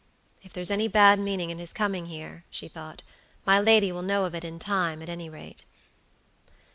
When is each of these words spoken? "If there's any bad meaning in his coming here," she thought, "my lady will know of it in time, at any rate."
"If 0.41 0.51
there's 0.51 0.71
any 0.71 0.87
bad 0.87 1.19
meaning 1.19 1.51
in 1.51 1.59
his 1.59 1.73
coming 1.73 2.07
here," 2.07 2.43
she 2.49 2.67
thought, 2.67 3.03
"my 3.45 3.59
lady 3.59 3.91
will 3.91 4.01
know 4.01 4.25
of 4.25 4.33
it 4.33 4.43
in 4.43 4.57
time, 4.57 4.99
at 5.03 5.09
any 5.09 5.29
rate." 5.29 5.63